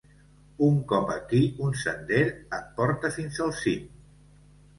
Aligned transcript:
Un 0.67 0.77
cop 0.91 1.11
aquí 1.15 1.41
un 1.65 1.75
sender 1.81 2.23
et 2.61 2.73
porta 2.81 3.13
fins 3.19 3.39
al 3.47 3.53
cim. 3.61 3.87